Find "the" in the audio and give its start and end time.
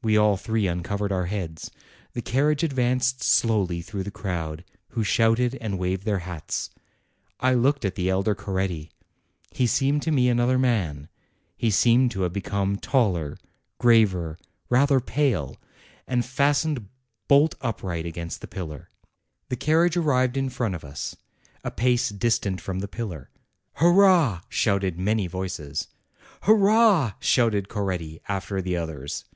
2.14-2.22, 4.04-4.10, 7.94-8.08, 18.40-18.48, 19.50-19.56, 22.78-22.88, 28.62-28.74